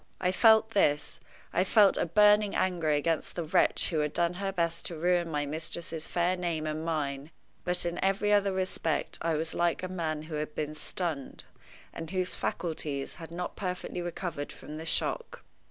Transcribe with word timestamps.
I 0.19 0.31
felt 0.31 0.71
this; 0.71 1.19
I 1.53 1.63
felt 1.63 1.95
a 1.95 2.07
burning 2.07 2.55
anger 2.55 2.89
against 2.89 3.35
the 3.35 3.43
wretch 3.43 3.89
who 3.91 3.99
had 3.99 4.13
done 4.13 4.33
her 4.41 4.51
best 4.51 4.83
to 4.87 4.95
ruin 4.95 5.29
my 5.29 5.45
mistress's 5.45 6.07
fair 6.07 6.35
name 6.35 6.65
and 6.65 6.83
mine, 6.83 7.29
but 7.63 7.85
in 7.85 8.03
every 8.03 8.33
other 8.33 8.51
respect 8.51 9.19
I 9.21 9.35
was 9.35 9.53
like 9.53 9.83
a 9.83 9.87
man 9.87 10.23
who 10.23 10.33
had 10.37 10.55
been 10.55 10.73
stunned, 10.73 11.43
and 11.93 12.09
whose 12.09 12.33
faculties 12.33 13.13
had 13.21 13.29
not 13.29 13.55
perfectly 13.55 14.01
recovered 14.01 14.51
from 14.51 14.77
the 14.77 14.87
shock. 14.87 15.43